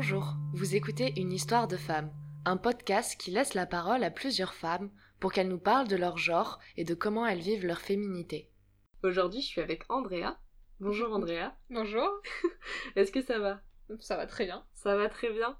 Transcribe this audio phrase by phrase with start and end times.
[0.00, 2.12] Bonjour, vous écoutez Une histoire de femme,
[2.44, 6.18] un podcast qui laisse la parole à plusieurs femmes pour qu'elles nous parlent de leur
[6.18, 8.48] genre et de comment elles vivent leur féminité.
[9.02, 10.38] Aujourd'hui, je suis avec Andrea.
[10.78, 11.50] Bonjour Andrea.
[11.70, 12.08] Bonjour.
[12.94, 13.60] Est-ce que ça va?
[13.98, 14.64] Ça va très bien.
[14.72, 15.58] Ça va très bien.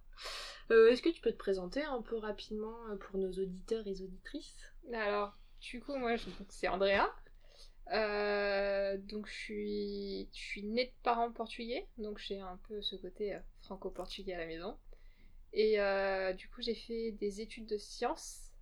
[0.70, 4.00] Euh, Est-ce que tu peux te présenter un peu rapidement euh, pour nos auditeurs et
[4.02, 4.72] auditrices?
[4.94, 7.10] Alors, du coup, moi, je- donc, c'est Andrea.
[7.92, 12.94] Euh, donc, je suis, je suis née de parents portugais, donc j'ai un peu ce
[12.96, 14.78] côté euh, franco-portugais à la maison.
[15.52, 18.52] Et euh, du coup, j'ai fait des études de sciences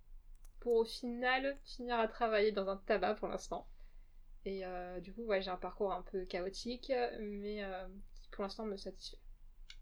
[0.59, 3.67] pour au final finir à travailler dans un tabac pour l'instant.
[4.45, 7.87] Et euh, du coup, ouais, j'ai un parcours un peu chaotique, mais euh,
[8.21, 9.17] qui pour l'instant me satisfait.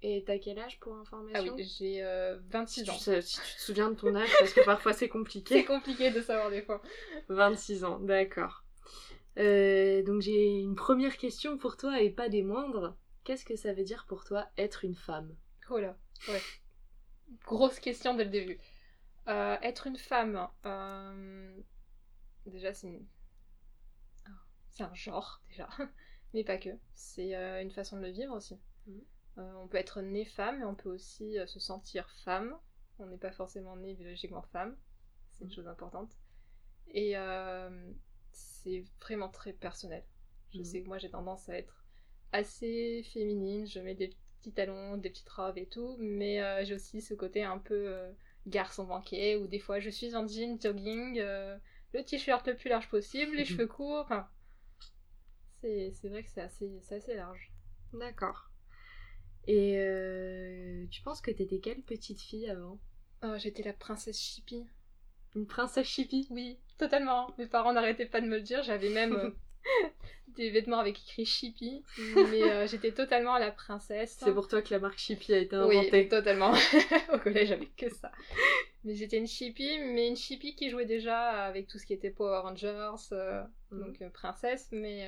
[0.02, 0.96] Et t'as quel âge pour
[1.34, 2.98] Ah information oui, j'ai euh, 26 si ans.
[2.98, 5.10] tu, sais- si tu te souviens de ton âge, parce que parfois c'est
[5.46, 5.66] C'est compliqué.
[5.66, 6.82] compliqué de savoir des fois.
[7.30, 8.64] 26 ans, d'accord.
[9.38, 12.96] Donc j'ai une première question pour toi et pas des moindres.
[13.26, 15.36] Qu'est-ce que ça veut dire pour toi être une femme?
[15.70, 16.42] Oh là, ouais.
[17.46, 18.60] Grosse question dès le début.
[19.28, 21.62] Euh, être une femme, euh,
[22.46, 23.06] déjà c'est une-
[24.70, 25.68] c'est un genre déjà,
[26.34, 26.70] mais pas que.
[26.94, 28.60] C'est euh, une façon de le vivre aussi.
[28.88, 29.02] Mhm.
[29.38, 32.56] On peut être né femme, mais on peut aussi se sentir femme.
[33.00, 34.78] On n'est pas forcément né biologiquement femme.
[35.34, 35.56] C'est une Mhm.
[35.56, 36.16] chose importante.
[36.94, 37.16] Et
[38.32, 40.06] c'est vraiment très personnel.
[40.52, 40.64] Je Mhm.
[40.64, 41.85] sais que moi j'ai tendance à être
[42.36, 46.76] assez féminine, je mets des petits talons, des petites robes et tout, mais euh, j'ai
[46.76, 48.12] aussi ce côté un peu euh,
[48.46, 51.58] garçon banquet où des fois je suis en jean, jogging, euh,
[51.94, 54.28] le t-shirt le plus large possible, les cheveux courts, enfin.
[55.62, 57.52] C'est c'est vrai que c'est assez, c'est assez large.
[57.94, 58.52] D'accord.
[59.48, 62.80] Et euh, tu penses que t'étais quelle petite fille avant?
[63.24, 64.66] Oh, j'étais la princesse Chippy.
[65.36, 67.30] Une princesse chippie Oui, totalement.
[67.38, 68.64] Mes parents n'arrêtaient pas de me le dire.
[68.64, 69.34] J'avais même
[70.36, 71.84] des vêtements avec écrit Chippy.
[71.98, 74.18] Mais euh, j'étais totalement la princesse.
[74.20, 76.08] C'est pour toi que la marque Chippy a été Oui, inventée.
[76.08, 76.52] totalement.
[77.14, 78.12] Au collège, j'avais que ça.
[78.84, 82.12] Mais j'étais une Chippy, mais une Chippy qui jouait déjà avec tout ce qui était
[82.12, 83.80] Power Rangers, euh, Mhm.
[83.84, 85.08] donc euh, princesse, mais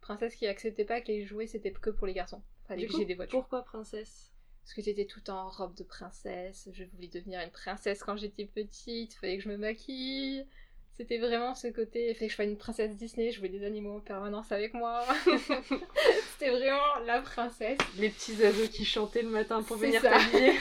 [0.00, 2.42] princesse qui acceptait pas que les jouets c'était que pour les garçons.
[2.68, 3.38] Fallait Du que coup, j'ai des voitures.
[3.40, 4.30] pourquoi princesse?
[4.62, 8.44] Parce que j'étais tout en robe de princesse, je voulais devenir une princesse quand j'étais
[8.44, 10.46] petite, fallait que je me maquille.
[10.94, 13.64] C'était vraiment ce côté, il fallait que je sois une princesse Disney, je voulais des
[13.64, 15.02] animaux en permanence avec moi.
[16.32, 17.78] C'était vraiment la princesse.
[17.98, 20.52] Les petits oiseaux qui chantaient le matin pour venir t'habiller.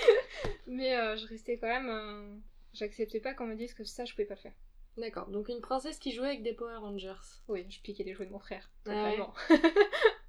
[0.66, 1.88] Mais euh, je restais quand même.
[1.88, 2.36] euh,
[2.72, 4.52] J'acceptais pas qu'on me dise que ça, je pouvais pas le faire.
[4.96, 7.12] D'accord, donc une princesse qui jouait avec des Power Rangers.
[7.48, 8.70] Oui, je piquais les jouets de mon frère.
[8.88, 9.18] Ah ouais.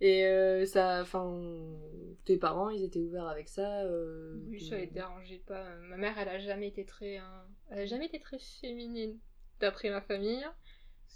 [0.00, 1.40] Et euh, ça, enfin,
[2.26, 3.82] tes parents, ils étaient ouverts avec ça.
[3.84, 5.64] euh, Oui, ça les dérangeait pas.
[5.88, 7.18] Ma mère, elle a jamais été très.
[7.18, 7.22] euh,
[7.70, 9.18] Elle a jamais été très féminine,
[9.60, 10.46] d'après ma famille.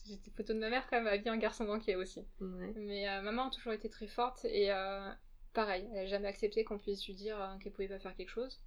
[0.07, 2.21] J'ai des photos de ma mère quand même habillée en garçon banquier aussi.
[2.41, 2.73] Ouais.
[2.77, 5.11] Mais euh, maman a toujours été très forte et euh,
[5.53, 8.31] pareil, elle a jamais accepté qu'on puisse lui dire euh, qu'elle pouvait pas faire quelque
[8.31, 8.61] chose.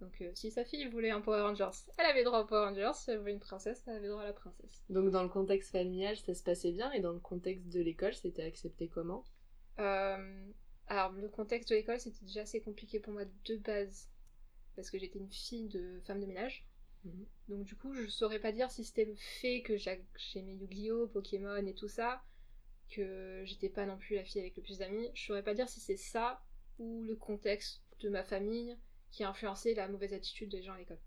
[0.00, 2.92] Donc euh, si sa fille voulait un Power Rangers, elle avait droit au Power Rangers.
[2.94, 4.82] Si elle voulait une princesse, elle avait droit à la princesse.
[4.88, 8.14] Donc dans le contexte familial, ça se passait bien, et dans le contexte de l'école,
[8.14, 9.24] c'était accepté comment?
[9.76, 14.08] Alors, le contexte de l'école, c'était déjà assez compliqué pour moi de base.
[14.76, 16.66] Parce que j'étais une fille de femme de ménage.
[17.04, 17.26] Mhm.
[17.48, 21.08] Donc, du coup, je saurais pas dire si c'était le fait que j'a- j'aimais Yu-Gi-Oh!,
[21.08, 22.22] Pokémon et tout ça,
[22.88, 25.10] que j'étais pas non plus la fille avec le plus d'amis.
[25.14, 26.42] Je saurais pas dire si c'est ça
[26.78, 28.76] ou le contexte de ma famille
[29.10, 31.00] qui a influencé la mauvaise attitude des gens à l'école.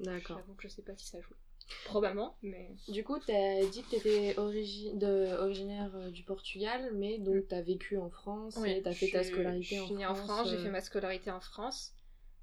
[0.00, 0.38] D'accord.
[0.38, 1.34] J'avoue que je sais pas si ça joue.
[1.84, 2.76] Probablement, mais.
[2.88, 7.60] Du coup, t'as dit que t'étais origi- de- originaire euh, du Portugal, mais donc t'as
[7.60, 9.98] vécu en France et t'as fait je ta suis- scolarité je en suis France.
[9.98, 11.92] née en France, j'ai euh, fait ma scolarité en France.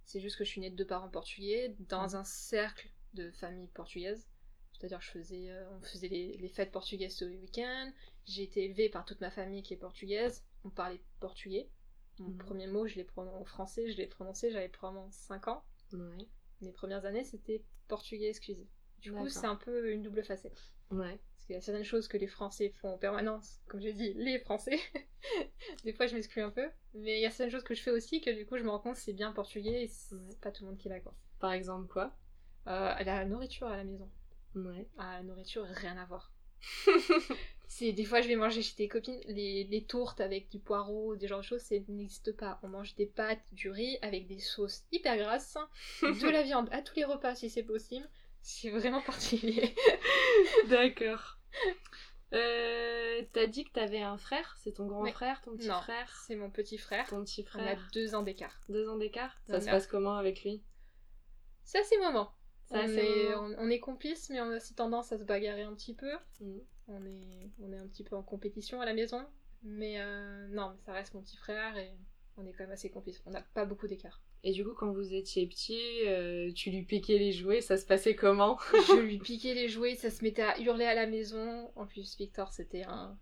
[0.06, 2.16] C'est juste que je suis née de deux parents portugais dans Mhm.
[2.16, 4.28] un cercle de famille portugaise.
[4.73, 7.91] C'est-à-dire je faisais, euh, on faisait les, les fêtes portugaises tous les week-ends.
[8.25, 10.44] J'ai été élevée par toute ma famille qui est portugaise.
[10.66, 11.69] On parlait portugais.
[12.19, 12.38] Mon Mhm.
[12.38, 15.63] premier mot, je l'ai prononcé en français, je l'ai prononcé, j'avais probablement 5 ans.
[15.94, 16.28] Ouais.
[16.61, 18.67] Mes premières années, c'était portugais exclusif.
[19.03, 20.59] Du coup, c'est un peu une double facette.
[20.91, 21.19] Ouais.
[21.36, 24.14] Parce qu'il y a certaines choses que les Français font en permanence, comme j'ai dit,
[24.14, 24.79] les Français.
[25.84, 26.70] des fois, je m'exclus un peu.
[26.94, 28.70] Mais il y a certaines choses que je fais aussi que du coup, je me
[28.70, 30.35] rends compte c'est bien portugais et c'est Ouais.
[30.41, 31.14] pas tout le monde qui l'a, quoi.
[31.40, 32.16] Par exemple, quoi?
[32.67, 34.09] Euh, la nourriture à la maison.
[34.55, 34.88] Ouais.
[34.97, 36.32] Ah, la nourriture, rien à voir.
[37.67, 41.16] c'est des fois, je vais manger chez tes copines les, les tourtes avec du poireau,
[41.17, 42.59] des genres de choses, ça n'existe pas.
[42.64, 45.58] On mange des pâtes, du riz avec des sauces hyper grasses,
[46.02, 48.08] de la viande à tous les repas si c'est possible.
[48.43, 49.73] C'est vraiment particulier.
[50.69, 51.40] D'accord.
[52.34, 55.79] Euh, t'as dit que t'avais un frère, c'est ton grand frère, ton petit Non.
[55.81, 57.07] frère C'est mon petit frère.
[57.07, 58.59] Ton petit On a frère deux ans d'écart.
[58.69, 59.40] Deux ans d'écart?
[59.47, 60.63] Ça se passe comment avec lui?
[61.63, 62.31] C'est moment.
[62.66, 63.55] C'est on, assez est, moment.
[63.57, 66.11] on, on est complices, mais on a aussi tendance à se bagarrer un petit peu.
[66.41, 66.61] Mhm.
[66.90, 69.25] On est, on est un petit peu en compétition à la maison.
[69.63, 71.95] Mais euh, non, mais ça reste mon petit frère et
[72.35, 73.22] On est quand même assez complices.
[73.25, 74.22] On n'a pas beaucoup d'écart.
[74.45, 77.85] Et du coup, quand vous étiez petit, euh, tu lui piquais les jouets, ça se
[77.85, 78.59] passait comment
[78.90, 81.72] Je lui piquais les jouets, ça se mettait à hurler à la maison.
[81.78, 83.17] En plus, Victor, c'était un.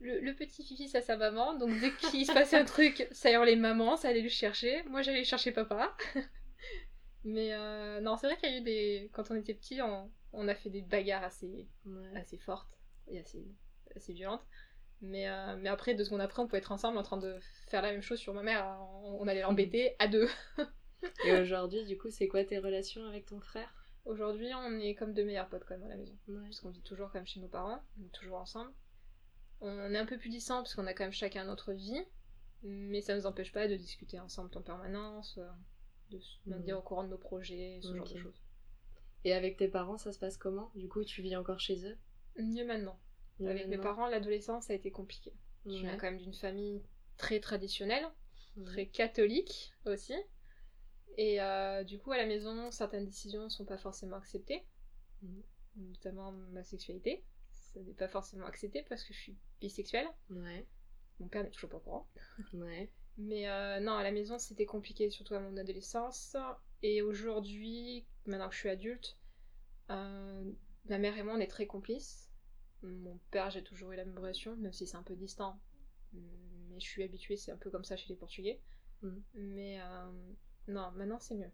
[0.00, 1.58] Le, petit fifi, ça sa maman.
[1.58, 4.82] Donc dès qu'il se passait un truc, ça hurlait maman, ça allait le chercher.
[4.84, 5.94] Moi, j'allais chercher papa.
[7.24, 9.10] Mais euh, non, c'est vrai qu'il y a eu des.
[9.12, 11.68] Quand on était petit, on, a fait des bagarres assez,
[12.14, 12.78] assez fortes
[13.08, 13.44] et assez,
[13.94, 14.46] assez violentes.
[15.02, 17.38] Mais, euh, mais après, deux secondes après, on pouvait être ensemble en train de
[17.68, 18.78] faire la même chose sur ma mère.
[19.04, 20.28] On, allait l'embêter à deux.
[21.24, 23.74] et aujourd'hui, du coup, c'est quoi tes relations avec ton frère?
[24.04, 26.16] Aujourd'hui, on est comme deux meilleurs potes quand même à la maison.
[26.26, 28.72] Parce qu'on vit toujours comme chez nos parents, on est toujours ensemble.
[29.60, 32.02] On est un peu plus distants parce qu'on a quand même chacun notre vie.
[32.62, 35.48] Mais ça ne nous empêche pas de discuter ensemble en permanence, euh,
[36.10, 38.42] de se maintenir au courant de nos projets, ce genre de choses.
[39.24, 40.70] Et avec tes parents, ça se passe comment?
[40.74, 41.96] Du coup, tu vis encore chez eux?
[42.36, 42.98] Mieux maintenant.
[43.46, 45.32] Avec mes parents, l'adolescence a été compliqué.
[45.66, 46.82] Je viens quand même d'une famille
[47.16, 48.06] très traditionnelle,
[48.64, 50.14] très catholique aussi.
[51.16, 54.64] Et euh, du coup, à la maison, certaines décisions ne sont pas forcément acceptées,
[55.76, 57.24] notamment ma sexualité.
[57.52, 60.06] Ça n'est pas forcément accepté parce que je suis bisexuelle.
[61.18, 62.08] Mon père n'est toujours pas au courant.
[63.18, 66.36] Mais euh, non, à la maison, c'était compliqué, surtout à mon adolescence.
[66.82, 69.18] Et aujourd'hui, maintenant que je suis adulte,
[69.90, 70.50] euh,
[70.86, 72.29] ma mère et moi, on est très complices.
[72.82, 75.58] Mon père, j'ai toujours eu la même relation, même si c'est un peu distant.
[76.12, 78.60] Mais je suis habituée, c'est un peu comme ça chez les Portugais.
[79.02, 79.08] Mm.
[79.34, 80.10] Mais euh,
[80.68, 81.50] non, maintenant c'est mieux.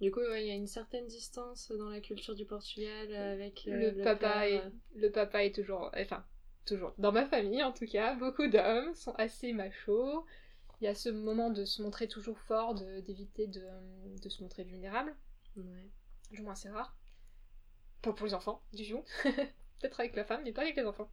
[0.00, 3.92] Du coup, il y a une certaine distance dans la culture du Portugal avec euh,
[3.92, 4.48] le, papa.
[4.48, 4.60] Et,
[4.94, 6.24] le papa est toujours, enfin,
[6.66, 10.24] toujours dans ma famille en tout cas, beaucoup d'hommes sont assez machos.
[10.80, 13.64] Il y a ce moment de se montrer toujours fort, d'éviter de,
[14.22, 15.16] de, se montrer vulnérable.
[15.56, 15.90] Ouais.
[16.30, 16.96] Du moins, c'est rare.
[18.00, 19.02] Pas pour les enfants, du tout.
[19.78, 21.10] Peut-être avec la femme, mais pas avec les enfants.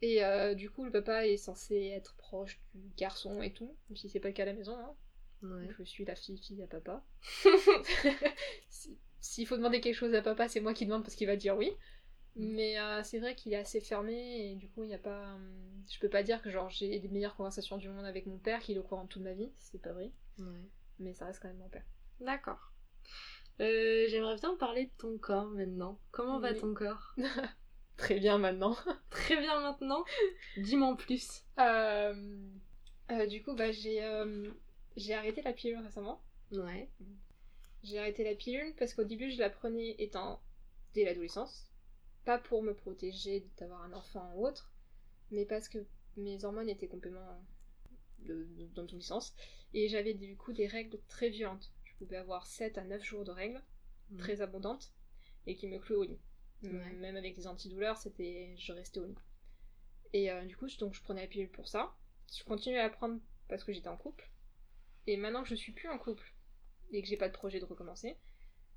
[0.00, 3.96] Et euh, du coup, le papa est censé être proche du garçon et tout, même
[3.96, 4.76] si c'est pas le cas à la maison.
[4.76, 4.94] Hein.
[5.78, 7.04] Je suis la fille, fille à papa.
[9.20, 11.56] S'il faut demander quelque chose à papa, c'est moi qui demande parce qu'il va dire
[11.56, 11.70] oui.
[12.34, 12.54] Mm.
[12.54, 15.34] Mais euh, c'est vrai qu'il est assez fermé et du coup, il n'y a pas.
[15.34, 18.38] Hum, je peux pas dire que genre j'ai les meilleures conversations du monde avec mon
[18.38, 20.12] père, qu'il est au courant de toute ma vie, c'est pas vrai.
[20.98, 21.84] Mais ça reste quand même mon père.
[22.20, 22.72] D'accord.
[23.60, 26.00] Euh, j'aimerais bien parler de ton corps maintenant.
[26.10, 27.14] Comment va ton corps?
[27.96, 28.76] Très bien maintenant.
[29.10, 30.04] Très bien maintenant
[30.56, 31.44] Dis-moi en plus.
[31.58, 32.14] Euh,
[33.10, 34.50] euh, du coup, bah, j'ai, euh,
[34.96, 36.22] j'ai arrêté la pilule récemment.
[36.52, 36.88] Ouais.
[37.82, 40.40] J'ai arrêté la pilule parce qu'au début, je la prenais étant
[40.94, 41.66] dès l'adolescence.
[42.24, 44.72] Pas pour me protéger d'avoir un enfant ou autre,
[45.30, 45.78] mais parce que
[46.16, 47.42] mes hormones étaient complètement
[48.74, 49.34] dans tous les sens.
[49.74, 51.72] Et j'avais du coup des règles très violentes.
[51.84, 53.62] Je pouvais avoir 7 à 9 jours de règles,
[54.18, 54.92] très abondantes,
[55.46, 56.20] et qui me clouaient au lit.
[56.62, 59.16] Même avec les antidouleurs, c'était je restais au lit.
[60.12, 61.94] Et euh, du coup, donc je prenais la pilule pour ça.
[62.36, 64.30] Je continuais à la prendre parce que j'étais en couple.
[65.06, 66.34] Et maintenant que je suis plus en couple
[66.92, 68.16] et que j'ai pas de projet de recommencer,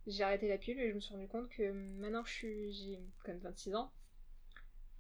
[0.08, 2.74] j'ai arrêté la pilule et je me suis rendu compte que maintenant que je suis,
[2.74, 3.92] j'ai quand même 26 ans,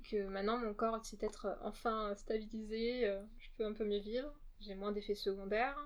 [0.03, 4.31] que maintenant mon corps s'est être enfin stabilisé, euh, je peux un peu mieux vivre,
[4.59, 5.77] j'ai moins d'effets secondaires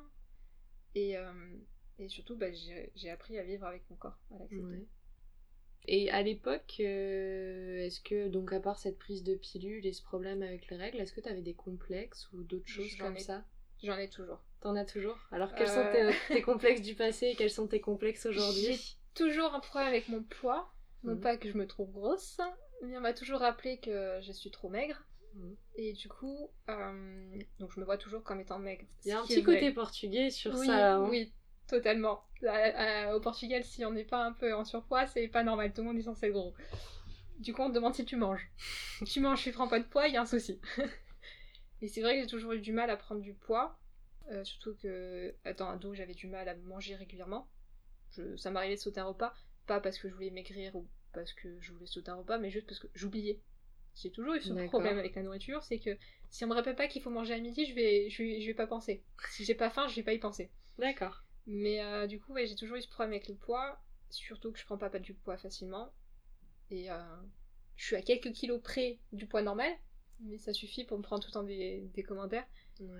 [0.95, 1.57] et, euh,
[1.99, 4.87] et surtout bah, j'ai appris à vivre avec mon corps, à l'accepter.
[5.87, 10.03] Et à l'époque, euh, est-ce que, donc à part cette prise de pilule et ce
[10.03, 13.43] problème avec les règles, est-ce que tu avais des complexes ou d'autres choses comme ça?
[13.83, 14.39] J'en ai toujours.
[14.61, 15.17] T'en as toujours?
[15.31, 16.11] Alors quels sont euh.
[16.27, 18.73] tes, complexes du passé et quels sont tes complexes aujourd'hui?
[18.73, 18.79] J'ai
[19.13, 20.71] toujours un problème avec mon poids.
[21.03, 21.21] Non mhm.
[21.21, 22.41] pas que je me trouve grosse,
[22.83, 25.01] mais on m'a toujours rappelé que je suis trop maigre.
[25.33, 25.55] Mhm.
[25.75, 28.85] Et du coup, euh, donc je me vois toujours comme étant maigre.
[29.05, 30.95] Il y a un petit côté portugais sur ça.
[30.95, 31.09] Hein.
[31.09, 31.31] Oui,
[31.69, 32.23] Totalement.
[33.13, 35.71] au Portugal, si on n'est pas un peu en surpoids, c'est pas normal.
[35.71, 36.53] Tout le monde est censé être gros.
[37.39, 38.51] Du coup, on te demande si tu manges.
[39.05, 40.59] tu manges, tu prends pas de poids, il y a un souci.
[41.81, 43.79] Et c'est vrai que j'ai toujours eu du mal à prendre du poids.
[44.31, 47.47] Euh, surtout que, étant ado, j'avais du mal à manger régulièrement.
[48.11, 49.33] Je, ça m'arrivait de sauter un repas,
[49.65, 52.49] pas parce que je voulais maigrir ou parce que je voulais sauter un repas, mais
[52.49, 53.39] juste parce que j'oubliais.
[53.95, 55.97] J'ai toujours eu ce problème avec la nourriture, c'est que
[56.29, 58.47] si on me rappelle pas qu'il faut manger à midi, je vais, je vais, je
[58.47, 59.03] vais pas penser.
[59.31, 60.51] Si j'ai pas faim, je vais pas y penser.
[60.77, 61.23] D'accord.
[61.51, 64.65] Mais euh, du coup, j'ai toujours eu ce problème avec le poids, surtout que je
[64.65, 65.91] prends pas, pas du poids facilement.
[66.69, 66.95] Et euh,
[67.75, 69.71] je suis à quelques kilos près du poids normal,
[70.19, 72.45] mais ça suffit pour me prendre tout le temps des, commentaires.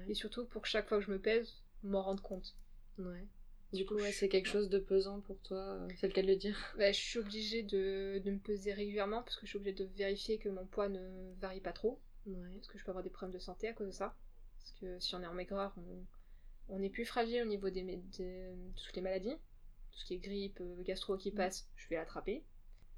[0.08, 2.56] Et surtout pour que chaque fois que je me pèse, m'en rendre compte.
[2.98, 3.28] Ouais.
[3.72, 6.28] Du coup, ouais, c'est quelque chose de pesant pour toi, euh, c'est le cas de
[6.28, 9.76] le dire bah, Je suis obligée de, me peser régulièrement parce que je suis obligée
[9.76, 12.02] de vérifier que mon poids ne varie pas trop.
[12.26, 14.16] Parce que je peux avoir des problèmes de santé à cause de ça.
[14.58, 16.04] Parce que si on est en maigreur, on,
[16.70, 19.36] on est plus fragile au niveau des, de toutes les maladies.
[19.92, 21.36] Tout ce qui est grippe, euh, gastro qui mm.
[21.36, 22.44] passe, je vais l'attraper.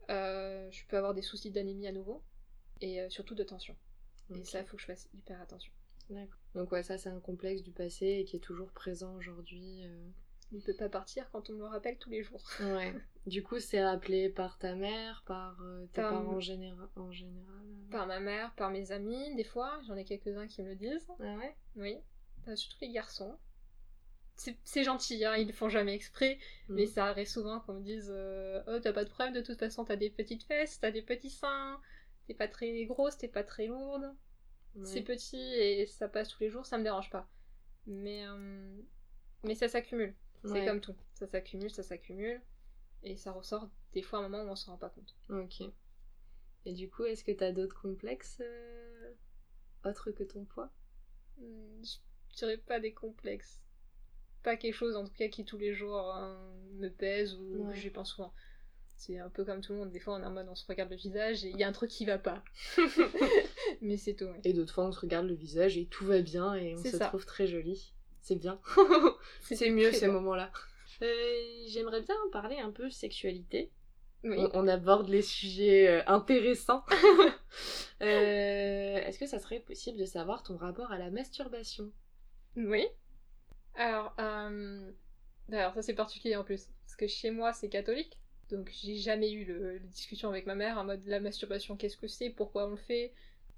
[0.10, 2.24] Euh, je peux avoir des soucis d'anémie à nouveau.
[2.82, 3.76] Et euh, surtout de tension.
[4.36, 5.72] Et ça, il faut que je fasse hyper attention.
[6.56, 9.84] Donc ouais, ça c'est un complexe du passé et qui est toujours présent aujourd'hui.
[9.86, 10.10] euh.
[10.52, 12.44] Il ne peut pas partir quand on me le rappelle tous les jours.
[12.60, 12.94] Ouais.
[13.28, 17.12] Du coup, c'est rappelé par ta mère, par euh, tes Par- parents en, généra- en
[17.12, 17.66] général.
[17.68, 17.92] euh.
[17.92, 21.08] Par ma mère, par mes amis, des fois, j'en ai quelques-uns qui me le disent.
[21.20, 21.56] Ah ouais?
[21.76, 21.98] Oui,
[22.56, 23.38] surtout les garçons.
[24.36, 26.74] C'est gentil, hein, ils le font jamais exprès, Mm.
[26.76, 29.60] mais ça arrive souvent qu'on me dise euh, Oh, t'as pas de problème, de toute
[29.60, 31.80] façon, t'as des petites fesses, t'as des petits seins,
[32.26, 34.16] t'es pas très grosse, t'es pas très lourde.
[34.76, 34.86] Ouais.
[34.86, 37.30] C'est petit et ça passe tous les jours, ça me dérange pas.
[37.86, 38.82] Mais, euh,
[39.44, 40.16] mais ça s'accumule.
[40.44, 40.66] C'est Ouais.
[40.66, 40.96] comme tout.
[41.14, 42.42] Ça s'accumule, ça s'accumule.
[43.04, 45.16] Et ça ressort des fois à un moment où on s'en rend pas compte.
[45.30, 45.62] Ok.
[46.66, 49.14] Et du coup, est-ce que t'as d'autres complexes euh,
[49.86, 50.72] autres que ton poids?
[51.38, 51.84] Hmm,
[52.32, 53.62] Je dirais pas des complexes.
[54.44, 56.36] Pas quelque chose en tout cas qui tous les jours euh,
[56.80, 57.76] me pèse ou Ouais.
[57.76, 58.34] j'y pense souvent.
[58.98, 60.66] C'est un peu comme tout le monde, des fois on est en mode on se
[60.68, 62.44] regarde le visage et il y a un truc qui va pas.
[63.82, 64.26] Mais c'est tout.
[64.26, 64.40] ouais.
[64.44, 66.98] Et d'autres fois, on se regarde le visage et tout va bien et on se
[66.98, 67.08] ça.
[67.08, 67.94] trouve très jolie.
[68.22, 68.60] C'est bien.
[69.42, 70.52] c'est mieux ces moments-là.
[71.02, 71.06] Euh,
[71.70, 73.72] J'aimerais bien parler un peu sexualité.
[74.24, 74.36] Oui.
[74.38, 76.84] On, on aborde les sujets euh, intéressants.
[78.02, 81.92] Euh, Est-ce que ça serait possible de savoir ton rapport à la masturbation?
[82.56, 82.86] Oui.
[83.76, 84.92] Alors, euh...
[85.52, 86.68] alors ça c'est particulier en plus.
[86.86, 88.18] Parce que chez moi c'est catholique.
[88.50, 91.98] Donc j'ai jamais eu le, la discussion avec ma mère en mode la masturbation, qu'est-ce
[91.98, 93.14] que c'est, pourquoi on le fait?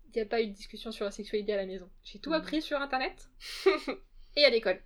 [0.09, 1.89] Il n'y a pas eu de discussion sur la sexualité à la maison.
[2.03, 2.35] J'ai tout Mhm.
[2.35, 3.27] appris sur internet
[4.35, 4.79] et à l'école.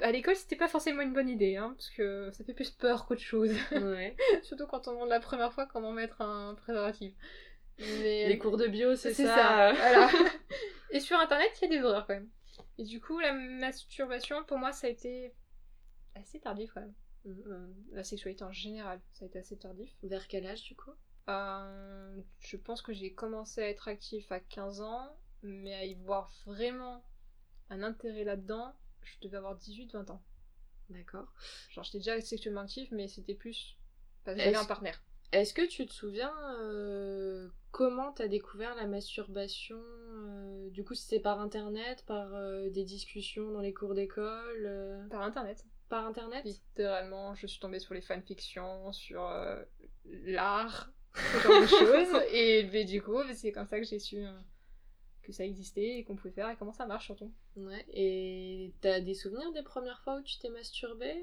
[0.00, 3.04] À l'école c'était pas forcément une bonne idée, hein, parce que ça fait plus peur
[3.06, 3.50] qu'autre chose.
[3.72, 4.16] Ouais.
[4.42, 7.12] Surtout quand on demande la première fois comment mettre un préservatif.
[7.78, 8.28] Mais...
[8.28, 9.34] Les cours de bio, c'est C'est ça.
[9.36, 10.08] ça, voilà.
[10.90, 12.28] Et sur internet, il y a des horreurs quand même.
[12.78, 15.34] Et du coup, la masturbation, pour moi, ça a été
[16.14, 16.94] assez tardif quand même.
[17.26, 19.90] Euh, La sexualité en général, ça a été assez tardif.
[20.02, 20.92] Vers quel âge du coup?
[21.28, 25.94] Euh, je pense que j'ai commencé à être actif à 15 ans, mais à y
[25.94, 27.04] voir vraiment
[27.70, 30.22] un intérêt là-dedans, je devais avoir 18-20 ans.
[30.88, 31.32] D'accord.
[31.70, 33.76] Genre, j'étais déjà sexuellement active, mais c'était plus
[34.24, 35.02] parce que j'avais un partenaire.
[35.32, 41.20] Est-ce que tu te souviens euh, comment t'as découvert la masturbation euh, Du coup, c'était
[41.20, 45.64] par internet, par euh, des discussions dans les cours d'école, Par internet.
[45.88, 46.44] par internet?
[46.44, 49.30] Littéralement, je suis tombée sur les fanfictions, sur
[50.04, 52.22] l'art, ce genre de choses.
[52.32, 54.24] Et du coup, c'est comme ça que j'ai su
[55.22, 57.30] que ça existait et qu'on pouvait faire et comment ça marche surtout.
[57.54, 57.84] Ouais.
[57.92, 61.22] Et t'as des souvenirs des premières fois où tu t'es masturbée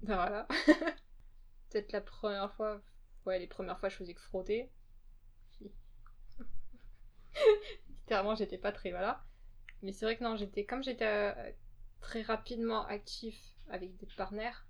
[0.00, 0.48] Ben voilà.
[1.70, 2.80] Peut-être la première fois,
[3.26, 4.70] ouais, les premières fois, je faisais que frotter.
[7.88, 9.24] Littéralement, j'étais pas très voilà.
[9.82, 11.52] Mais c'est vrai que non, j'étais comme j'étais euh,
[12.00, 14.66] très rapidement actif avec des partenaires.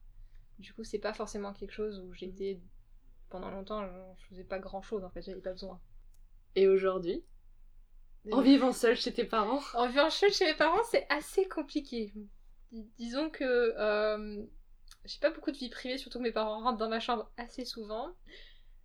[0.58, 2.60] Du coup, c'est pas forcément quelque chose où j'étais
[3.30, 5.80] pendant longtemps, je, faisais pas grand chose en fait, j'avais pas besoin.
[6.54, 7.24] Et aujourd'hui
[8.32, 12.12] En vivant seule chez tes parents En vivant seule chez mes parents, c'est assez compliqué.
[12.72, 14.44] Dis- disons que euh,
[15.04, 17.64] j'ai pas beaucoup de vie privée, surtout que mes parents rentrent dans ma chambre assez
[17.64, 18.14] souvent.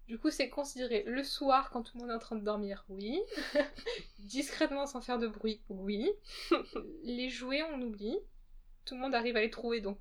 [0.08, 2.86] Du coup, c'est considéré le soir quand tout le monde est en train de dormir,
[2.90, 3.22] oui.
[4.20, 6.12] Discrètement sans faire de bruit, oui.
[7.04, 8.18] Les jouets, on oublie.
[8.86, 9.98] Tout le monde arrive à les trouver, donc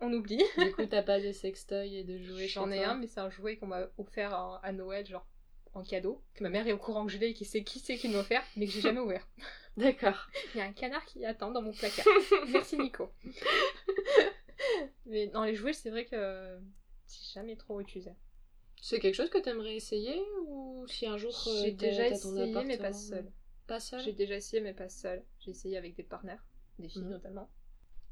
[0.00, 0.42] on oublie.
[0.58, 3.30] Du coup, t'as pas de sextoy et de jouets J'en ai un, mais c'est un
[3.30, 5.26] jouet qu'on m'a offert à, à Noël, genre
[5.74, 6.22] en cadeau.
[6.34, 8.08] Que ma mère est au courant que je l'ai et qui sait qui c'est qui
[8.08, 9.26] m'a offert, mais que j'ai jamais ouvert.
[9.76, 10.28] D'accord.
[10.54, 12.06] Il y a un canard qui attend dans mon placard.
[12.48, 13.10] Merci Nico.
[15.06, 16.58] Mais dans les jouets, c'est vrai que
[17.08, 18.12] j'ai jamais trop utilisé.
[18.80, 22.76] C'est quelque chose que t'aimerais essayer ou si un jour euh, J'ai déjà essayé, mais
[22.76, 23.30] pas seule.
[23.66, 25.22] Pas seul J'ai déjà essayé, mais pas seule.
[25.40, 26.44] J'ai essayé avec des partenaires,
[26.78, 27.10] des filles Mhm.
[27.10, 27.48] notamment.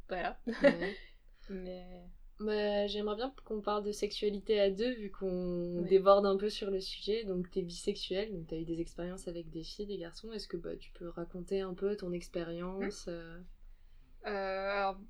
[0.09, 0.41] Voilà.
[0.47, 0.97] Ouais.
[1.51, 2.05] Mais
[2.39, 6.71] Bah, J'aimerais bien qu'on parle de sexualité à deux, vu qu'on déborde un peu sur
[6.71, 7.25] le sujet.
[7.25, 10.33] Donc, t'es bisexuelle, donc t'as eu des expériences avec des filles, des garçons.
[10.33, 13.39] Est-ce que bah, tu peux raconter un peu ton expérience euh,
[14.27, 15.01] euh, alors,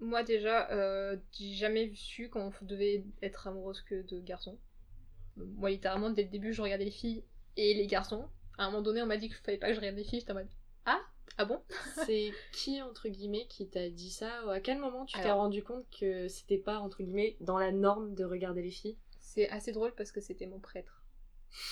[0.00, 4.58] moi déjà, euh, j'ai jamais su qu'on devait être amoureuse que de garçons.
[5.36, 7.24] Moi, littéralement, dès le début, je regardais les filles
[7.56, 8.28] et les garçons.
[8.58, 10.20] À un moment donné, on m'a dit qu'il fallait pas que je regarde les filles.
[10.20, 10.48] J'étais en mode
[10.86, 11.00] Ah
[11.36, 11.60] Ah bon?
[12.06, 14.46] C'est qui, entre guillemets, qui t'a dit ça?
[14.46, 17.72] Ou à quel moment tu t'es rendu compte que c'était pas, entre guillemets, dans la
[17.72, 18.96] norme de regarder les filles?
[19.20, 21.02] C'est assez drôle parce que c'était mon prêtre.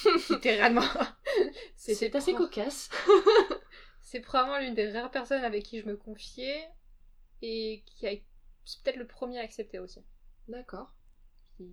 [0.30, 0.82] Littéralement.
[1.76, 2.90] C'est assez cocasse.
[4.00, 6.68] C'est probablement l'une des rares personnes avec qui je me confiais
[7.44, 8.12] et qui a.
[8.64, 10.00] C'est peut-être le premier à accepter aussi.
[10.48, 10.92] D'accord.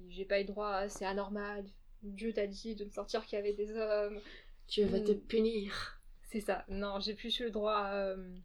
[0.10, 1.66] J'ai pas eu droit à c'est anormal.
[2.04, 4.20] Dieu t'a dit de ne sortir qu'avec des hommes.
[4.68, 5.22] Dieu va te Mm.
[5.28, 6.02] punir.
[6.24, 6.66] C'est ça.
[6.70, 7.96] Non, j'ai plus eu le droit à.
[7.96, 8.38] euh,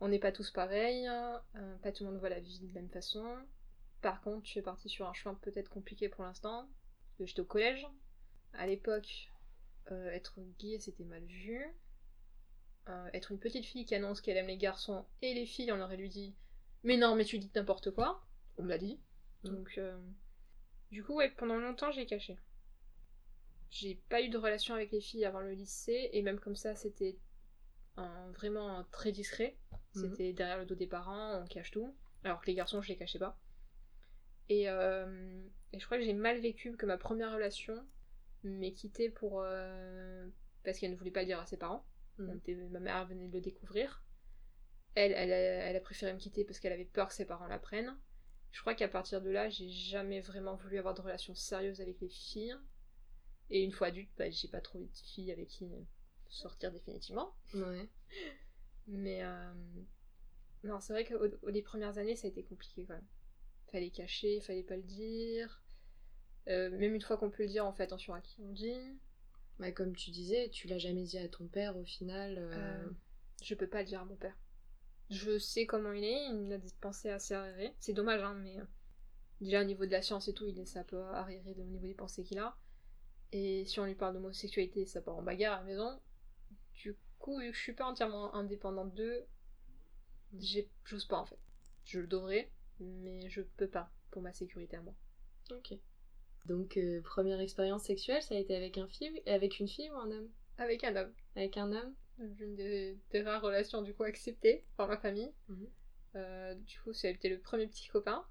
[0.00, 1.06] on n'est pas tous pareils.
[1.06, 3.24] hein, euh, pas tout le monde voit la vie de la même façon.
[4.02, 6.68] Par contre, je suis partie sur un chemin peut-être compliqué pour l'instant.
[7.20, 7.86] J'étais au collège.
[8.54, 9.30] À l'époque,
[9.92, 11.64] euh, être gay c'était mal vu.
[12.88, 15.80] Euh, être une petite fille qui annonce qu'elle aime les garçons et les filles, on
[15.80, 16.34] aurait lui dit
[16.82, 18.24] Mais non, mais tu dis n'importe quoi.
[18.58, 18.98] On me l'a dit.
[19.44, 19.48] Mm.
[19.48, 19.98] Donc, euh,
[20.90, 22.36] du coup, ouais, pendant longtemps, j'ai caché.
[23.70, 26.74] J'ai pas eu de relation avec les filles avant le lycée, et même comme ça,
[26.74, 27.16] c'était
[27.96, 29.56] un- vraiment très discret.
[29.94, 30.02] Mhm.
[30.02, 31.94] C'était derrière le dos des parents, on cache tout.
[32.24, 33.38] Alors que les garçons, je les cachais pas.
[34.48, 35.40] Et, euh,
[35.72, 37.74] et je crois que j'ai mal vécu que ma première relation
[38.42, 39.44] m'ait quittée pour.
[40.64, 41.84] parce qu'elle ne voulait pas le dire à ses parents.
[42.36, 44.04] Était- ma mère venait de le découvrir.
[44.94, 47.46] Elle, elle, a, elle a préféré me quitter parce qu'elle avait peur que ses parents
[47.46, 47.96] l'apprennent.
[48.50, 52.00] Je crois qu'à partir de là, j'ai jamais vraiment voulu avoir de relations sérieuses avec
[52.00, 52.56] les filles.
[53.50, 55.68] Et une fois adulte, bah, j'ai pas trouvé de filles avec qui
[56.28, 57.34] sortir définitivement.
[57.54, 57.88] Ouais.
[58.86, 59.52] Mais euh,
[60.64, 63.06] non, c'est vrai qu'au au- les premières années, ça a été compliqué quand même.
[63.70, 65.62] Fallait cacher, fallait pas le dire.
[66.48, 68.98] Euh, même une fois qu'on peut le dire, on fait attention à qui on dit.
[69.60, 72.38] Bah, comme tu disais, tu l'as jamais dit à ton père au final.
[72.38, 72.90] euh, Euh,
[73.42, 74.36] je peux pas le dire à mon père.
[75.10, 77.74] Je sais comment il est, il a des pensées assez arriérées.
[77.78, 78.64] C'est dommage, hein, mais euh,
[79.40, 81.86] déjà au niveau de la science et tout, il est un peu arriéré au niveau
[81.86, 82.56] des pensées qu'il a.
[83.32, 86.00] Et si on lui parle d'homosexualité, ça part en bagarre à la maison.
[86.74, 89.26] Du coup, vu que je suis pas entièrement indépendante d'eux,
[90.84, 91.38] j'ose pas en fait.
[91.84, 92.50] Je le devrais,
[92.80, 94.94] mais je peux pas pour ma sécurité à moi.
[95.50, 95.74] Ok.
[96.46, 99.94] Donc, euh, première expérience sexuelle, ça a été avec un fille, avec une fille ou
[99.94, 100.28] un homme?
[100.58, 101.12] Avec un homme.
[101.36, 101.94] Avec un homme?
[102.18, 105.32] Une des, des rares relations du coup acceptées par ma famille.
[105.48, 105.68] Mhm.
[106.16, 108.24] Euh, du coup, ça a été le premier petit copain.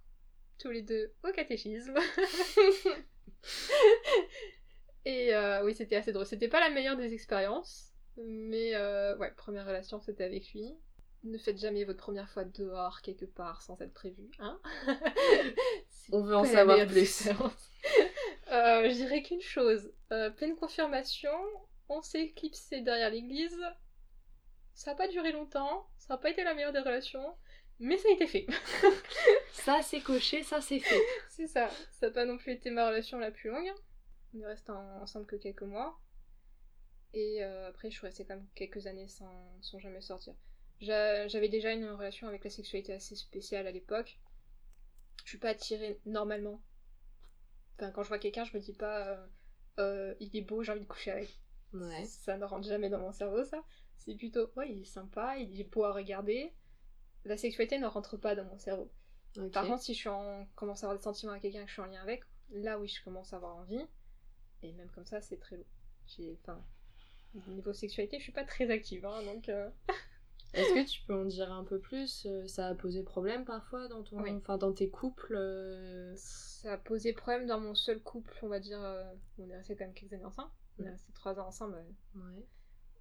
[0.59, 1.95] Tous les deux au catéchisme.
[5.05, 6.25] Et euh, oui, c'était assez drôle.
[6.25, 7.93] C'était pas la meilleure des expériences.
[8.17, 8.75] Mais
[9.15, 10.75] ouais, première relation, c'était avec lui.
[11.23, 14.59] Ne faites jamais votre première fois dehors quelque part sans être prévu, hein
[16.11, 17.27] On veut en savoir plus.
[18.51, 19.91] Euh, je dirais qu'une chose.
[20.11, 21.31] Euh, pleine confirmation,
[21.87, 23.57] on s'est éclipsé derrière l'église.
[24.73, 27.35] Ça n'a pas duré longtemps, ça n'a pas été la meilleure des relations,
[27.79, 28.47] mais ça a été fait.
[29.53, 31.01] Ça, c'est coché, ça, c'est fait.
[31.29, 31.69] C'est ça.
[31.91, 33.71] Ça n'a pas non plus été ma relation la plus longue.
[34.33, 35.99] On est restés en- ensemble que quelques mois.
[37.13, 40.33] Et euh, après, je suis restée quand même quelques années sans, sans jamais sortir.
[40.81, 44.19] J'a- J'avais déjà une relation avec la sexualité assez spéciale à l'époque.
[45.23, 46.61] Je suis pas attirée normalement.
[47.79, 49.27] Enfin, quand je vois quelqu'un, je me dis pas euh,
[49.79, 51.39] Euh, il est beau, j'ai envie de coucher avec.
[51.73, 52.05] Ouais.
[52.05, 53.63] Ça ne rentre jamais dans mon cerveau, ça.
[53.97, 56.53] C'est plutôt, ouais, il est sympa, il est beau à regarder.
[57.25, 58.91] La sexualité ne rentre pas dans mon cerveau.
[59.53, 60.45] Par contre, si je suis en...
[60.55, 62.87] commence à avoir des sentiments avec quelqu'un que je suis en lien avec, là oui,
[62.87, 63.85] je commence à avoir envie.
[64.63, 65.67] Et même comme ça, c'est très lourd.
[66.07, 66.37] J'ai...
[66.41, 66.65] Enfin,
[67.47, 69.47] niveau sexualité, je suis pas très active, hein, donc...
[69.49, 69.69] euh,
[70.53, 73.87] Est-ce que tu peux en dire un peu plus euh, Ça a posé problème parfois
[73.87, 74.31] dans ton, Oui.
[74.31, 78.59] enfin dans tes couples euh, Ça a posé problème dans mon seul couple, on va
[78.59, 78.81] dire.
[78.81, 79.03] euh,
[79.37, 80.49] On est resté quand même quelques années ensemble.
[80.79, 81.75] On est resté trois ans ensemble.
[81.75, 82.45] euh, Ouais.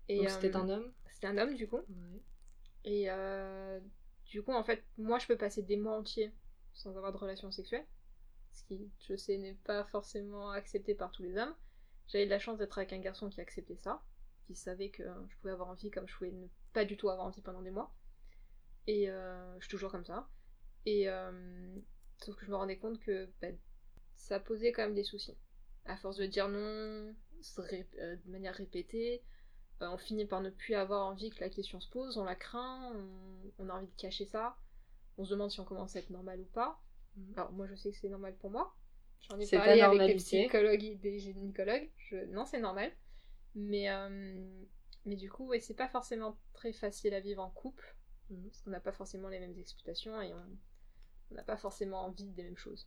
[0.09, 0.93] Et, c'était euh, un homme.
[1.13, 1.77] C'était un homme, du coup.
[1.77, 2.23] Ouais.
[2.85, 3.09] Et
[4.27, 6.33] du coup, en fait, moi, je peux passer des mois entiers
[6.75, 7.87] sans avoir de relation sexuelle.
[8.53, 11.55] Ce qui, je sais, n'est pas forcément accepté par tous les hommes.
[12.09, 14.03] J'avais de la chance d'être avec un garçon qui acceptait ça,
[14.47, 17.27] qui savait que je pouvais avoir envie comme je pouvais ne pas du tout avoir
[17.27, 17.95] envie pendant des mois.
[18.87, 20.29] Et euh, je suis toujours comme ça.
[20.87, 21.77] Et euh,
[22.19, 23.49] sauf que je me rendais compte que bah,
[24.17, 25.37] ça posait quand même des soucis.
[25.85, 27.13] À force de dire non euh,
[28.17, 29.23] de manière répétée,
[29.81, 32.93] on finit par ne plus avoir envie que la question se pose, on la craint,
[32.95, 34.57] on, on a envie de cacher ça,
[35.19, 36.81] on se demande si on commence à être normal ou pas.
[37.17, 37.35] Mhm.
[37.37, 38.75] Alors moi je sais que c'est normal pour moi.
[39.29, 41.91] J'en ai C'est parlé avec des psychologues et des gynécologues.
[41.97, 42.17] Je...
[42.27, 42.91] Non c'est normal.
[43.55, 44.65] Mais, euh,
[45.09, 47.97] mais du coup ouais, c'est pas forcément très facile à vivre en couple.
[48.31, 48.49] Mhm.
[48.49, 52.43] Parce qu'on n'a pas forcément les mêmes explications et on n'a pas forcément envie des
[52.45, 52.87] mêmes choses.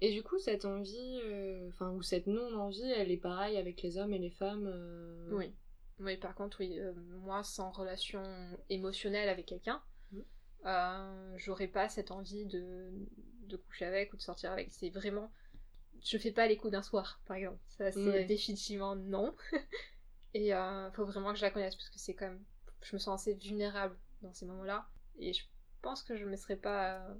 [0.00, 3.98] Et du coup, cette envie, euh, enfin, ou cette non-envie, elle est pareille avec les
[3.98, 5.54] hommes et les femmes euh, Oui.
[6.00, 8.22] Oui, par contre, oui, euh, moi, sans relation
[8.68, 9.80] émotionnelle avec quelqu'un,
[10.64, 12.90] euh, j'aurais pas cette envie de,
[13.46, 14.72] de coucher avec ou de sortir avec.
[14.72, 15.30] C'est vraiment.
[16.04, 17.60] Je fais pas les coups d'un soir, par exemple.
[17.68, 18.24] Ça, c'est Ouais.
[18.24, 19.36] définitivement non.
[20.34, 22.42] Et euh, faut vraiment que je la connaisse, parce que c'est quand même.
[22.82, 24.86] Je me sens assez vulnérable dans ces moments-là.
[25.18, 25.44] Et je
[25.82, 27.14] pense que je me serais pas euh,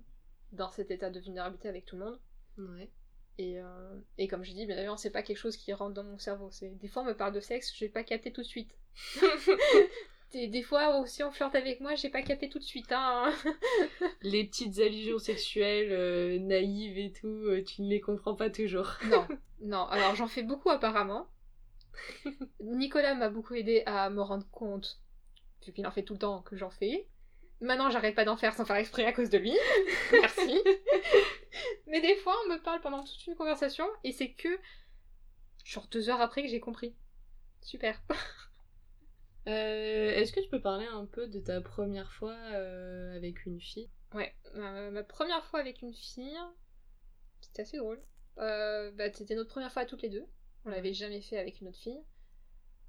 [0.53, 2.21] dans cet état de vulnérabilité avec tout le monde.
[2.59, 2.91] Ouais.
[3.39, 6.05] Et, euh, et comme je dis, bien évidemment, c'est pas quelque chose qui rentre dans
[6.05, 6.51] mon cerveau.
[6.51, 8.71] C'est Des fois, on me parle de sexe, je vais pas capter tout de suite.
[10.33, 12.93] des, des fois, aussi, on flirte avec moi, j'ai pas capté tout de suite.
[12.93, 13.33] Hein.
[14.23, 18.97] Les petites allusions sexuelles euh, naïves et tout, tu ne les comprends pas toujours.
[19.07, 19.27] non,
[19.61, 19.85] non.
[19.87, 21.27] Alors, j'en fais beaucoup apparemment.
[22.61, 25.01] Nicolas m'a beaucoup aidé à me rendre compte,
[25.67, 27.09] vu qu'il en fait tout le temps, que j'en fais.
[27.61, 29.55] Maintenant, j'arrête pas d'en faire sans faire exprès à cause de lui.
[30.13, 30.61] Merci.
[31.87, 34.49] Mais des fois, on me parle pendant toute une conversation et c'est que,
[35.65, 36.97] genre deux heures après que j'ai compris.
[37.63, 38.03] Super.
[39.49, 42.37] Euh, Est-ce que tu peux parler un peu de ta première fois
[43.17, 43.91] avec une fille?
[44.15, 46.39] Ouais, ma première fois avec une fille,
[47.41, 48.01] c'était assez drôle.
[48.37, 50.25] bah, c'était notre première fois toutes les deux.
[50.65, 52.03] On l'avait jamais fait avec une autre fille.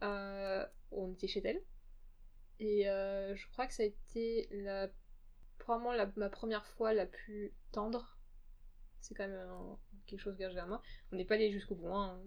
[0.01, 1.62] on était chez elle.
[2.59, 4.89] Et je crois que ça a été la
[5.59, 8.17] probablement ma première fois la plus tendre.
[8.99, 10.81] C'est quand même quelque chose que à moi.
[11.12, 11.93] On n'est pas allé jusqu'au bout.
[11.93, 12.19] Hein.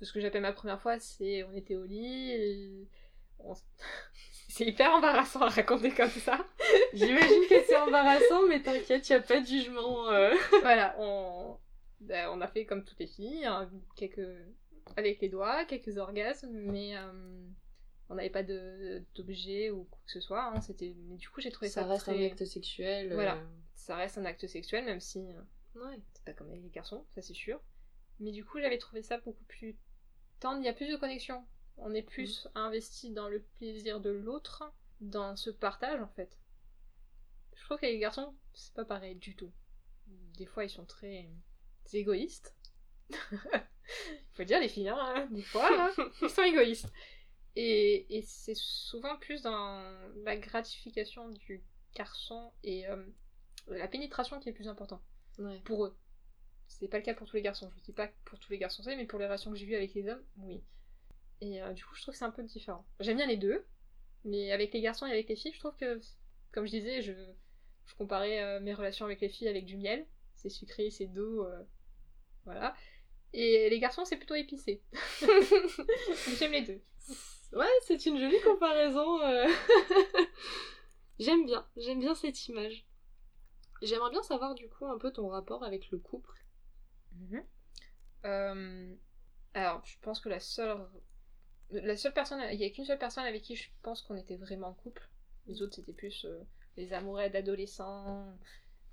[0.00, 2.88] ce que j'appelle ma première fois, c'est on était au lit et
[4.48, 6.46] c'est hyper embarrassant à raconter comme ça.
[6.94, 10.10] J'imagine que c'est embarrassant, mais t'inquiète, y a pas de jugement.
[10.10, 10.34] Euh.
[10.62, 11.58] voilà, on...
[12.00, 14.28] Ben, on a fait comme toutes les filles, hein, quelques
[14.96, 17.46] avec les doigts, quelques orgasmes, mais euh,
[18.08, 20.44] on n'avait pas d'objet ou quoi que ce soit.
[20.44, 20.60] Hein.
[20.60, 21.82] C'était, mais du coup, j'ai trouvé ça.
[21.82, 23.12] Ça reste un acte sexuel.
[23.12, 23.46] Voilà, euh.
[23.74, 25.18] ça reste un acte sexuel, même si
[25.74, 26.00] ouais.
[26.12, 27.60] c'est pas comme avec les garçons, ça c'est sûr.
[28.20, 29.76] Mais du coup, j'avais trouvé ça beaucoup plus
[30.40, 30.60] tendre.
[30.60, 31.44] Il y a plus de connexion
[31.78, 32.58] on est plus mm.
[32.58, 34.64] investi dans le plaisir de l'autre,
[35.00, 36.38] dans ce partage en fait.
[37.54, 39.52] Je trouve que les garçons, c'est pas pareil du tout.
[40.36, 41.28] Des fois, ils sont très
[41.94, 42.54] égoïstes.
[44.34, 45.90] Faut dire les filles, hein, des fois, hein,
[46.22, 46.92] ils sont égoïstes.
[47.56, 49.82] Et, c'est souvent plus dans
[50.24, 53.02] la gratification du garçon et euh,
[53.68, 55.02] la pénétration qui est plus important
[55.64, 55.96] pour eux.
[56.68, 57.70] C'est pas le cas pour tous les garçons.
[57.76, 59.94] Je dis pas pour tous les garçons, mais pour les relations que j'ai vues avec
[59.94, 60.62] les hommes, oui.
[61.40, 62.84] Et euh, du coup, je trouve que c'est un peu différent.
[63.00, 63.64] J'aime bien les deux,
[64.24, 66.00] mais avec les garçons et avec les filles, je trouve que,
[66.52, 67.12] comme je disais, je,
[67.86, 70.06] je comparais euh, mes relations avec les filles avec du miel.
[70.34, 71.46] C'est sucré, c'est doux,
[72.46, 72.74] voilà.
[73.32, 74.82] Et les garçons, c'est plutôt épicé.
[76.38, 76.80] J'aime les deux.
[77.52, 79.18] Ouais, c'est une jolie comparaison.
[81.18, 82.86] j'aime bien, j'aime bien cette image.
[83.82, 86.32] J'aimerais bien savoir du coup un peu ton rapport avec le couple.
[87.12, 88.98] Mhm.
[89.54, 90.88] Alors, je pense que la seule
[91.70, 94.36] la seule personne, il y a qu'une seule personne avec qui je pense qu'on était
[94.36, 95.08] vraiment en couple.
[95.46, 96.42] Les autres, c'était plus euh,
[96.76, 98.36] les amoureux d'adolescents,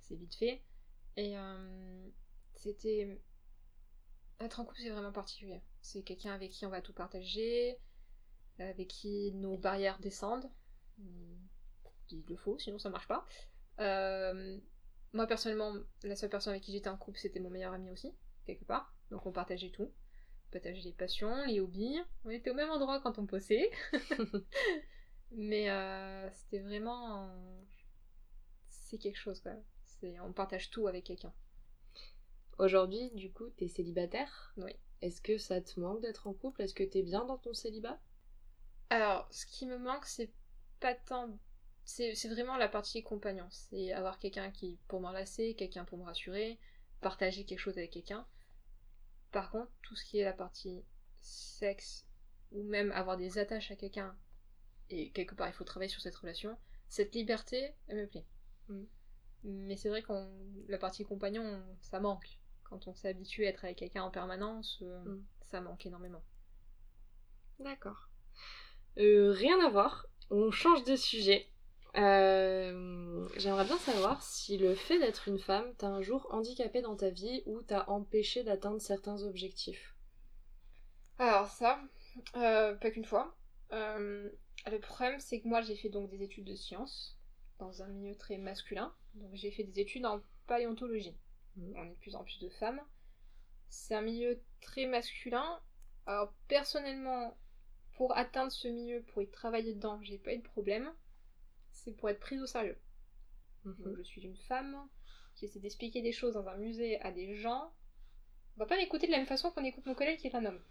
[0.00, 0.62] c'est vite fait.
[1.16, 2.08] Et euh,
[2.56, 3.20] c'était.
[4.40, 5.62] Être en couple, c'est vraiment particulier.
[5.80, 7.78] C'est quelqu'un avec qui on va tout partager,
[8.58, 10.50] avec qui nos barrières descendent.
[12.10, 13.24] Il le faut, sinon ça marche pas.
[13.80, 14.58] Euh,
[15.12, 18.12] moi, personnellement, la seule personne avec qui j'étais en couple, c'était mon meilleur ami aussi,
[18.44, 18.94] quelque part.
[19.10, 19.90] Donc on partageait tout
[20.54, 21.98] partager les passions, les hobbies.
[22.24, 23.70] On était au même endroit quand on posait.
[25.32, 27.28] Mais euh, c'était vraiment.
[28.68, 29.52] C'est quelque chose quoi.
[30.22, 31.32] On partage tout avec quelqu'un.
[32.58, 34.54] Aujourd'hui, du coup, t'es célibataire?
[34.56, 34.72] Oui.
[35.02, 36.62] Est-ce que ça te manque d'être en couple?
[36.62, 38.00] Est-ce que t'es bien dans ton célibat?
[38.90, 40.32] Alors, ce qui me manque, c'est
[40.80, 41.38] pas tant.
[41.84, 43.46] C'est vraiment la partie compagnon.
[43.50, 46.58] C'est avoir quelqu'un qui pour m'enlacer, quelqu'un pour me rassurer,
[47.00, 48.26] partager quelque chose avec quelqu'un.
[49.32, 50.84] Par contre, tout ce qui est la partie
[51.20, 52.06] sexe,
[52.52, 54.16] ou même avoir des attaches à quelqu'un,
[54.90, 56.56] et quelque part il faut travailler sur cette relation,
[56.88, 58.26] cette liberté, elle me plaît.
[58.68, 58.84] Mm.
[59.44, 60.12] Mais c'est vrai que
[60.68, 62.38] la partie compagnon, ça manque.
[62.64, 65.24] Quand on s'est habitué à être avec quelqu'un en permanence, euh, mm.
[65.50, 66.22] ça manque énormément.
[67.58, 68.08] D'accord.
[68.98, 70.06] Euh, rien à voir.
[70.30, 71.48] On change de sujet.
[71.96, 76.96] Euh, j'aimerais bien savoir si le fait d'être une femme t'a un jour handicapé dans
[76.96, 79.94] ta vie ou t'a empêché d'atteindre certains objectifs.
[81.18, 81.80] Alors ça,
[82.36, 83.36] euh, pas qu'une fois.
[83.72, 84.28] Euh,
[84.70, 87.16] le problème c'est que moi j'ai fait donc des études de sciences
[87.60, 88.92] dans un milieu très masculin.
[89.14, 91.16] Donc j'ai fait des études en paléontologie.
[91.56, 92.80] On est de plus en plus de femmes.
[93.68, 95.60] C'est un milieu très masculin.
[96.06, 97.36] Alors personnellement,
[97.96, 100.92] pour atteindre ce milieu, pour y travailler dedans, j'ai pas eu de problème
[101.74, 102.78] c'est pour être prise au sérieux.
[103.64, 103.96] Mhm.
[103.98, 104.88] je suis une femme
[105.34, 107.72] qui essaie d'expliquer des choses dans un musée à des gens.
[108.56, 110.44] On va pas m'écouter de la même façon qu'on écoute mon collègue qui est un
[110.44, 110.62] homme.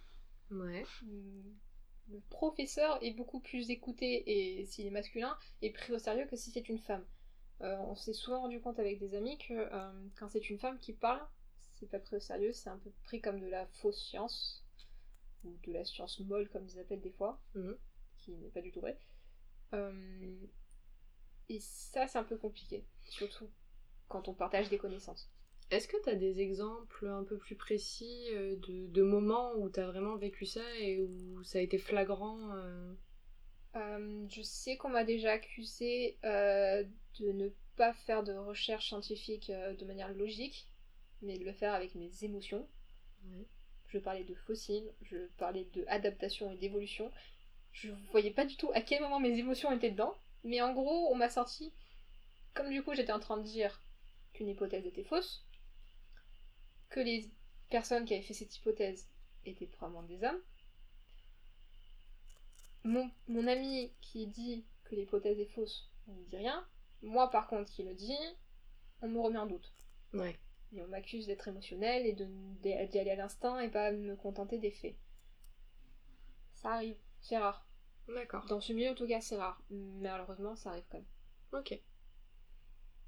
[0.52, 0.86] Ouais.
[1.02, 1.54] Hmm.
[2.10, 4.24] Le professeur est beaucoup plus écouté
[4.60, 7.06] et s'il est masculin est pris au sérieux que si c'est une femme.
[7.64, 10.78] Euh, on s'est souvent rendu compte avec des amis que euh, quand c'est une femme
[10.80, 11.26] qui parle,
[11.74, 14.66] c'est pas pris au sérieux, c'est un peu pris comme de la fausse science
[15.46, 17.78] ou de la science molle comme ils appellent des fois, mhm.
[18.18, 18.98] qui n'est pas du tout vrai.
[19.74, 20.36] Euh,
[21.50, 23.50] et ça, c'est un peu compliqué, surtout
[24.10, 25.32] quand on partage des connaissances.
[25.72, 29.80] Est-ce que tu as des exemples un peu plus précis euh, de, moments où tu
[29.80, 32.94] as vraiment vécu ça et où ça a été flagrant euh
[33.76, 39.86] euh, Je sais qu'on m'a déjà accusé de ne pas faire de recherche scientifique de
[39.86, 40.68] manière logique,
[41.22, 42.68] mais de le faire avec mes émotions.
[43.88, 47.12] Je parlais de fossiles, je parlais de adaptation et d'évolution.
[47.72, 50.16] Je voyais pas du tout à quel moment mes émotions étaient dedans.
[50.44, 51.72] Mais en gros, on m'a sorti,
[52.54, 53.82] comme du coup j'étais en train de dire
[54.34, 55.46] qu'une hypothèse était fausse,
[56.90, 57.30] que les
[57.70, 59.08] personnes qui avaient fait cette hypothèse
[59.46, 60.42] étaient probablement des hommes,
[62.84, 66.66] mon, mon ami qui dit que l'hypothèse est fausse, on ne dit rien.
[67.02, 68.18] Moi, par contre, qui le dit,
[69.02, 69.74] on me remet en doute.
[70.14, 70.38] Ouais.
[70.76, 72.28] Et on m'accuse d'être émotionnel et de-
[72.62, 74.96] d'y aller à l'instinct et pas me contenter des faits.
[76.54, 77.68] Ça arrive, c'est rare.
[78.08, 78.46] D'accord.
[78.48, 79.62] Dans ce milieu, en tout cas, c'est rare.
[79.70, 81.08] Malheureusement, ça arrive quand même.
[81.62, 81.80] Ok.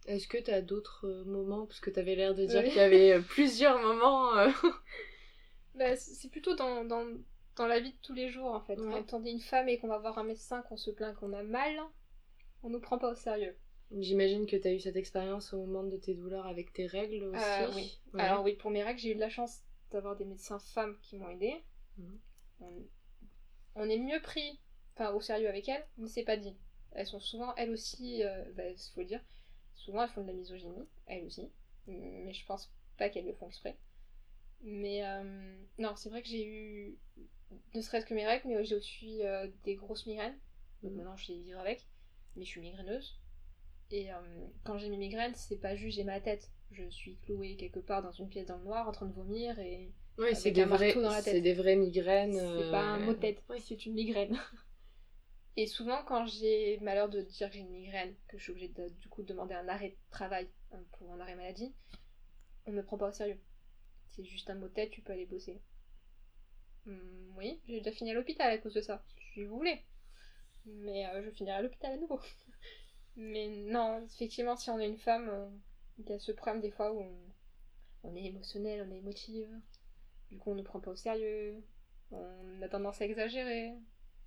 [0.07, 1.65] Est-ce que t'as d'autres euh, moments?
[1.65, 2.67] Parce que t'avais l'air de dire Oui.
[2.69, 4.37] qu'il y avait euh, plusieurs moments.
[4.37, 4.49] euh,
[5.75, 7.05] Bah, c'est plutôt dans, dans,
[7.55, 8.77] dans la vie de tous les jours, en fait.
[8.79, 8.91] Ouais.
[8.91, 11.33] Quand on est une femme et qu'on va voir un médecin, qu'on se plaint qu'on
[11.33, 11.79] a mal,
[12.63, 13.55] on nous prend pas au sérieux.
[13.91, 17.43] J'imagine que t'as eu cette expérience au moment de tes douleurs avec tes règles aussi.
[17.43, 17.99] Euh, oui.
[18.13, 18.21] Ouais.
[18.21, 21.17] Alors oui, pour mes règles, j'ai eu de la chance d'avoir des médecins femmes qui
[21.17, 21.63] m'ont aidé.
[21.97, 22.19] Mhm.
[22.61, 22.83] On,
[23.75, 24.59] on est mieux pris
[24.95, 26.57] enfin, au sérieux avec elles, mais c'est pas dit.
[26.93, 29.21] Elles sont souvent, elles aussi, euh, bah, il faut le dire,
[29.75, 31.51] souvent elles font de la misogynie, elles aussi.
[31.87, 33.77] Mais je pense pas qu'elles le font exprès.
[34.61, 36.97] Mais euh, non, c'est vrai que j'ai eu,
[37.73, 40.37] ne serait-ce que mes règles, mais j'ai aussi euh, des grosses migraines.
[40.83, 40.97] Donc Mhm.
[40.97, 41.85] maintenant je sais vivre avec,
[42.35, 43.19] mais je suis migraineuse.
[43.91, 44.17] Et euh,
[44.63, 46.51] quand j'ai mes migraines, c'est pas juste j'ai ma tête.
[46.71, 49.59] Je suis clouée quelque part dans une pièce dans le noir en train de vomir
[49.59, 51.33] et Ouais, c'est des, vrais, dans la tête.
[51.33, 52.33] c'est des vraies migraines.
[52.33, 53.59] c'est euh, pas un mot de tête, ouais.
[53.59, 54.37] c'est une migraine.
[55.57, 58.69] Et souvent, quand j'ai malheur de dire que j'ai une migraine, que je suis obligée
[58.69, 61.73] de, du coup de demander un arrêt de travail hein, pour un arrêt maladie,
[62.65, 63.39] on me prend pas au sérieux.
[64.11, 65.61] C'est juste un mot de tête, tu peux aller bosser.
[66.87, 69.03] Hum, oui, j'ai déjà fini à l'hôpital à cause de ça,
[69.33, 69.81] si vous voulez.
[70.65, 72.19] Mais euh, je finirai à l'hôpital à nouveau.
[73.15, 75.47] Mais non, effectivement, si on est une femme, euh,
[75.99, 77.15] il y a ce problème des fois où on,
[78.03, 79.49] on est émotionnel, on est émotive.
[80.31, 81.63] Du coup, on ne prend pas au sérieux.
[82.11, 83.73] On a tendance à exagérer.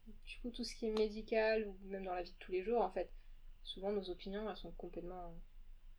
[0.06, 2.62] Du coup, tout ce qui est médical ou même dans la vie de tous les
[2.62, 3.10] jours, en fait,
[3.62, 5.34] souvent nos opinions, elles sont complètement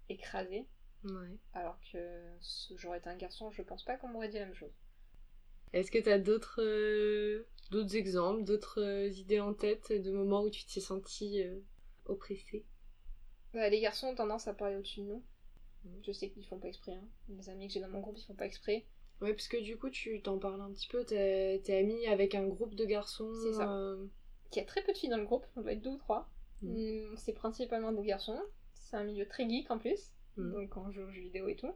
[0.08, 0.68] écrasées.
[1.04, 1.38] Ouais.
[1.54, 4.56] Alors que si j'aurais été un garçon, je pense pas qu'on m'aurait dit la même
[4.56, 4.74] chose.
[5.74, 10.50] Est-ce que t'as d'autres euh, d'autres exemples, d'autres euh, idées en tête de moments où
[10.50, 11.60] tu t'es sentie euh,
[12.06, 12.66] oppressée?
[13.54, 15.24] Bah, les garçons ont tendance à parler au-dessus de nous.
[15.86, 16.02] Mhm.
[16.06, 16.94] Je sais qu'ils font pas exprès.
[16.94, 17.08] Hein.
[17.30, 18.86] Les amis que j'ai dans mon groupe, ils font pas exprès.
[19.22, 22.36] Ouais, parce que du coup, tu t'en parles un petit peu, t'es t'es amie avec
[22.36, 23.32] un groupe de garçons.
[23.44, 23.96] C'est ça.
[24.52, 25.98] Il y a très peu de filles dans le groupe, on doit être deux ou
[25.98, 26.30] trois.
[26.62, 26.76] Mhm.
[27.10, 28.40] Hum, C'est principalement des garçons.
[28.74, 30.14] C'est un milieu très geek en plus.
[30.38, 30.54] Mhm.
[30.54, 31.74] Donc on joue aux jeux vidéo et tout.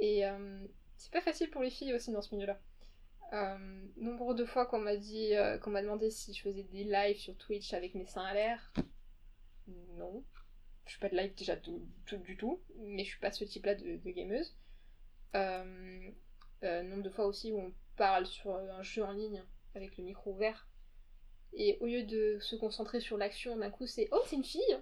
[0.00, 0.24] Et
[0.96, 2.60] c'est pas facile pour les filles aussi dans ce milieu-là.
[3.32, 6.84] Euh, nombre de fois qu'on m'a dit, euh, qu'on m'a demandé si je faisais des
[6.84, 8.72] lives sur Twitch avec mes seins à l'air.
[9.66, 10.24] Non.
[10.84, 13.96] Je suis pas de live déjà du tout, mais je suis pas ce type-là de,
[13.96, 14.54] de gameuse.
[15.34, 16.12] Euh,
[16.62, 19.42] nombre de fois aussi où on parle sur un jeu en ligne
[19.74, 20.68] avec le micro ouvert.
[21.54, 24.78] Et au lieu de se concentrer sur l'action, d'un coup c'est Oh, c'est une fille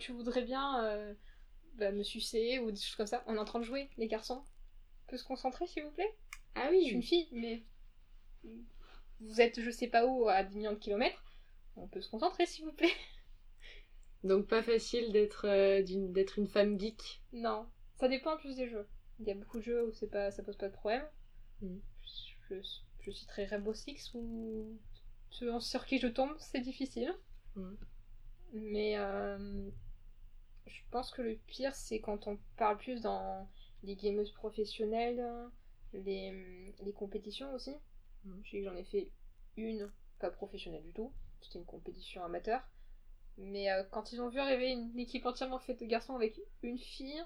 [0.00, 1.14] Tu voudrais bien
[1.74, 3.22] bah, me sucer ou des choses comme ça.
[3.26, 4.42] On est en train de jouer, les garçons.
[5.06, 6.14] On peut se concentrer s'il vous plaît?
[6.54, 7.62] Ah Je suis une oui fille, mais
[9.20, 11.22] vous êtes je sais pas où à 10 millions de kilomètres.
[11.76, 12.92] On peut se concentrer s'il vous plaît.
[14.24, 17.22] Donc pas facile d'être euh, d'être une femme geek.
[17.32, 18.86] Non, ça dépend en plus des jeux.
[19.20, 21.04] Il y a beaucoup de jeux où c'est pas, ça pose pas de problème.
[21.60, 21.80] Mhm.
[22.50, 22.62] Je, je,
[23.00, 24.78] je citerai Rainbow Six où
[25.60, 27.12] sur qui je tombe, c'est difficile.
[27.56, 27.76] Mhm.
[28.52, 29.68] Mais euh,
[30.66, 33.48] je pense que le pire, c'est quand on parle plus dans
[33.82, 35.24] les gameuses professionnelles,
[35.94, 37.74] les, les compétitions aussi.
[38.24, 38.40] Mhm.
[38.44, 39.10] Je sais que j'en ai fait
[39.56, 41.12] une, pas professionnelle du tout.
[41.40, 42.60] C'était une compétition amateur.
[43.36, 46.78] Mais euh, quand ils ont vu arriver une équipe entièrement faite de garçons avec une
[46.78, 47.22] fille,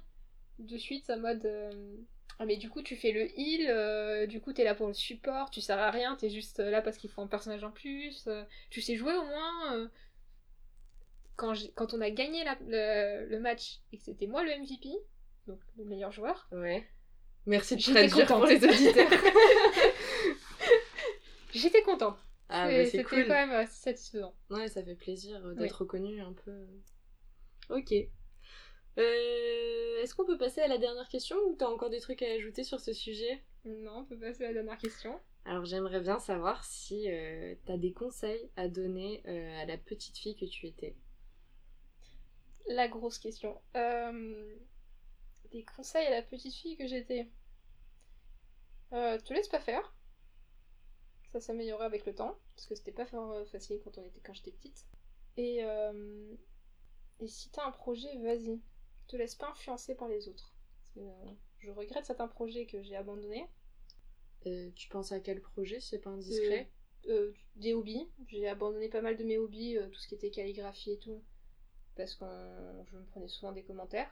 [0.58, 1.44] de suite, ça mode.
[1.46, 1.96] euh,
[2.38, 4.94] Ah, mais du coup, tu fais le heal, euh, du coup, t'es là pour le
[4.94, 8.28] support, tu sers à rien, t'es juste là parce qu'il faut un personnage en plus,
[8.70, 9.90] tu sais jouer au moins.
[11.36, 14.88] Quand, quand on a gagné la- le, le match et que c'était moi le MVP,
[15.46, 16.88] donc le meilleur joueur, Ouais.
[17.48, 18.50] Merci de traduire pour contente.
[18.50, 19.10] les auditeurs.
[21.54, 22.16] j'étais contente.
[22.48, 23.22] ah C'est- bah C'était cool.
[23.26, 24.34] quand même assez satisfaisant.
[24.50, 25.56] Ouais, ça fait plaisir euh, Oui.
[25.62, 26.66] d'être reconnu un peu.
[27.70, 27.92] Ok.
[28.98, 32.30] Euh, Est-ce qu'on peut passer à la dernière question ou t'as encore des trucs à
[32.32, 33.42] ajouter sur ce sujet?
[33.64, 35.18] Non, on peut passer à la dernière question.
[35.44, 40.18] Alors j'aimerais bien savoir si euh, t'as des conseils à donner euh, à la petite
[40.18, 40.94] fille que tu étais.
[42.68, 43.58] La grosse question.
[45.52, 47.28] Des conseils à la petite fille que j'étais.
[48.92, 49.94] Euh, te laisse pas faire.
[51.32, 54.32] Ça s'améliorait avec le temps, parce que c'était pas fa- facile quand on était quand
[54.32, 54.86] j'étais petite.
[55.36, 56.34] Et, euh,
[57.20, 58.60] et si t'as un projet, vas-y.
[59.08, 60.52] Te laisse pas influencer par les autres.
[60.94, 63.46] Que, euh, je regrette certains projets que j'ai abandonnés.
[64.74, 65.80] Tu penses à quel projet?
[65.80, 66.70] C'est pas indiscret?
[67.56, 68.08] des hobbies.
[68.28, 71.22] J'ai abandonné pas mal de mes hobbies, tout ce qui était calligraphie et tout,
[71.96, 72.24] parce que
[72.86, 74.10] je me prenais souvent des commentaires.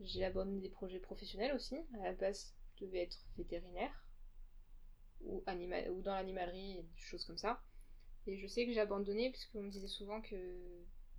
[0.00, 1.76] J'ai abandonné des projets professionnels aussi.
[2.00, 4.04] À la base, je devais être vétérinaire
[5.20, 5.42] ou,
[6.02, 7.62] dans l'animalerie, des choses comme ça.
[8.26, 10.36] Et je sais que j'ai abandonné parce qu'on me disait souvent que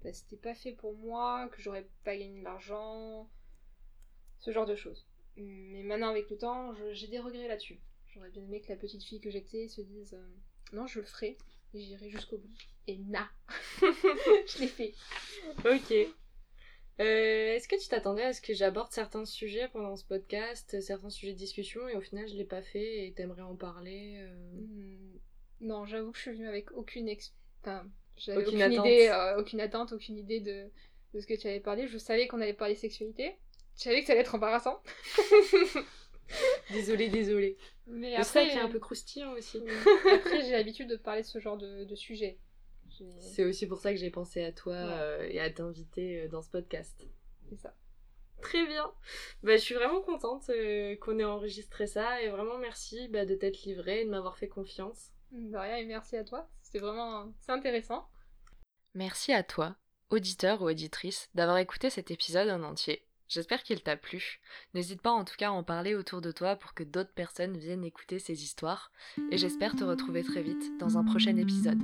[0.03, 3.29] bah, c'était pas fait pour moi, que j'aurais pas gagné d'argent,
[4.39, 5.05] ce genre de choses.
[5.37, 7.79] Mais maintenant, avec le temps, j'ai des regrets là-dessus.
[8.07, 10.35] J'aurais bien aimé que la petite fille que j'étais se dise euh,
[10.73, 11.37] non, je le ferai
[11.73, 12.53] et j'irai jusqu'au bout.
[12.87, 13.29] Et na
[13.81, 14.93] Je l'ai fait.
[15.65, 15.93] Ok.
[16.99, 21.09] Euh, est-ce que tu t'attendais à ce que j'aborde certains sujets pendant ce podcast, certains
[21.09, 24.61] sujets de discussion, et au final je l'ai pas fait et t'aimerais en parler euh
[24.61, 25.19] hmm,
[25.59, 27.33] Non, j'avoue que je suis venue avec aucune ex...
[27.61, 30.69] enfin, j'avais aucune, idée, aucune attente, aucune idée de,
[31.13, 31.87] de ce que tu allais parler.
[31.87, 33.35] Je savais qu'on allait parler sexualité.
[33.75, 34.81] Je savais que ça allait être embarrassant.
[36.71, 37.57] désolée, désolée.
[37.87, 39.61] Mais après, c'est un peu croustillant aussi.
[40.13, 42.37] après, j'ai l'habitude de parler de ce genre de, de sujet.
[43.19, 46.41] C'est aussi pour ça que j'ai pensé à toi euh, et à t'inviter euh, dans
[46.41, 47.05] ce podcast.
[47.49, 47.75] C'est ça.
[48.41, 48.91] Très bien.
[49.43, 53.35] Bah, je suis vraiment contente euh, qu'on ait enregistré ça et vraiment merci bah, de
[53.35, 55.11] t'être livrée et de m'avoir fait confiance.
[55.31, 56.49] De rien et merci à toi.
[56.61, 58.07] C'était vraiment c'est intéressant.
[58.93, 59.75] Merci à toi,
[60.09, 63.05] auditeur ou auditrice, d'avoir écouté cet épisode en entier.
[63.27, 64.39] J'espère qu'il t'a plu.
[64.73, 67.57] N'hésite pas en tout cas à en parler autour de toi pour que d'autres personnes
[67.57, 68.91] viennent écouter ces histoires.
[69.31, 71.81] Et j'espère te retrouver très vite dans un prochain épisode.